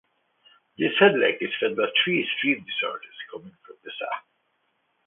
This 0.79 0.93
head 0.99 1.13
lake 1.15 1.37
is 1.41 1.51
fed 1.59 1.75
by 1.77 1.83
three 2.03 2.27
stream 2.35 2.63
discharges 2.65 3.13
(coming 3.31 3.55
from 3.67 3.75
the 3.83 3.91
south). 3.99 4.23